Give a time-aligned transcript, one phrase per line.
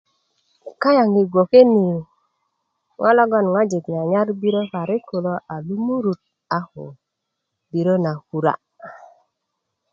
[0.81, 1.83] kayaŋ i bgwoke ni
[2.99, 6.21] ŋo' logon ŋojik nyanyar birö parik lo a lumurut
[6.69, 6.85] ko
[7.71, 8.53] birö na kura